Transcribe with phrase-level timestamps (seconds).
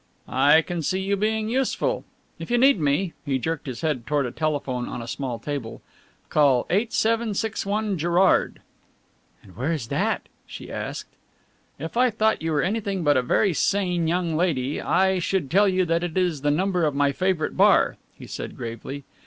[0.27, 2.03] "I can see you being useful.
[2.39, 5.83] If you need me" he jerked his head toward a telephone on a small table
[6.29, 8.61] "call 8761 Gerrard."
[9.43, 11.13] "And where is that?" she asked.
[11.77, 15.67] "If I thought you were anything but a very sane young lady, I should tell
[15.67, 19.03] you that it is the number of my favourite bar," he said gravely.